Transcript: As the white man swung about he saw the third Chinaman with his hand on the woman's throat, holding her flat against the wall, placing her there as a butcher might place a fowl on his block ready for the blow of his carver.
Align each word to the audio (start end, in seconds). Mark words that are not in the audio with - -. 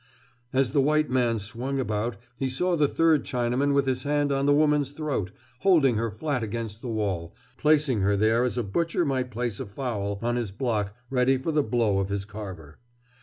As 0.51 0.71
the 0.71 0.81
white 0.81 1.11
man 1.11 1.37
swung 1.37 1.79
about 1.79 2.17
he 2.35 2.49
saw 2.49 2.75
the 2.75 2.87
third 2.87 3.23
Chinaman 3.23 3.71
with 3.71 3.85
his 3.85 4.01
hand 4.01 4.31
on 4.31 4.47
the 4.47 4.51
woman's 4.51 4.93
throat, 4.93 5.29
holding 5.59 5.93
her 5.95 6.09
flat 6.09 6.41
against 6.41 6.81
the 6.81 6.89
wall, 6.89 7.35
placing 7.59 8.01
her 8.01 8.15
there 8.15 8.43
as 8.43 8.57
a 8.57 8.63
butcher 8.63 9.05
might 9.05 9.29
place 9.29 9.59
a 9.59 9.67
fowl 9.67 10.17
on 10.23 10.37
his 10.37 10.49
block 10.49 10.95
ready 11.11 11.37
for 11.37 11.51
the 11.51 11.61
blow 11.61 11.99
of 11.99 12.09
his 12.09 12.25
carver. 12.25 12.79